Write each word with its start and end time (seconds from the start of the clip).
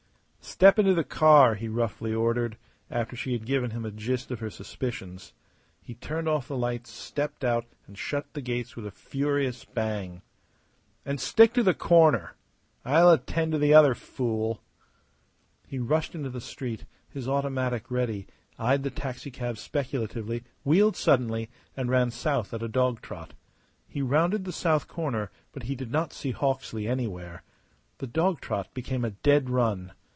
"Step 0.43 0.77
into 0.77 0.93
the 0.93 1.03
car!" 1.03 1.55
he 1.55 1.67
roughly 1.67 2.13
ordered, 2.13 2.57
after 2.89 3.15
she 3.15 3.31
had 3.31 3.45
given 3.45 3.71
him 3.71 3.85
a 3.85 3.91
gist 3.91 4.31
of 4.31 4.39
her 4.39 4.49
suspicions. 4.49 5.33
He 5.81 5.93
turned 5.95 6.27
off 6.27 6.47
the 6.47 6.57
lights, 6.57 6.91
stepped 6.91 7.43
out, 7.43 7.65
and 7.87 7.97
shut 7.97 8.33
the 8.33 8.41
gates 8.41 8.75
with 8.75 8.85
a 8.85 8.91
furious 8.91 9.63
bang. 9.65 10.21
"And 11.05 11.21
stick 11.21 11.53
to 11.53 11.63
the 11.63 11.73
corner! 11.75 12.35
I'll 12.83 13.09
attend 13.11 13.53
to 13.53 13.57
the 13.59 13.73
other 13.73 13.95
fool." 13.95 14.61
He 15.67 15.79
rushed 15.79 16.15
into 16.15 16.29
the 16.29 16.41
street, 16.41 16.83
his 17.09 17.29
automatic 17.29 17.89
ready, 17.89 18.27
eyed 18.59 18.83
the 18.83 18.89
taxicab 18.91 19.57
speculatively, 19.57 20.43
wheeled 20.63 20.97
suddenly, 20.97 21.49
and 21.77 21.89
ran 21.89 22.11
south 22.11 22.53
at 22.53 22.63
a 22.63 22.67
dog 22.67 23.01
trot. 23.01 23.33
He 23.87 24.01
rounded 24.01 24.43
the 24.43 24.51
south 24.51 24.87
corner, 24.87 25.31
but 25.53 25.63
he 25.63 25.75
did 25.75 25.91
not 25.91 26.11
see 26.13 26.31
Hawksley 26.31 26.87
anywhere. 26.87 27.43
The 27.99 28.07
dog 28.07 28.41
trot 28.41 28.73
became 28.73 29.05
a 29.05 29.11
dead 29.11 29.49
run. 29.49 29.93